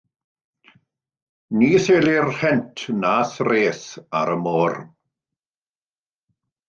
Ni 1.57 1.69
thelir 1.83 2.25
rhent 2.29 2.77
na 3.03 3.13
threth 3.35 3.87
ar 4.21 4.33
y 4.37 4.39
môr. 4.47 4.73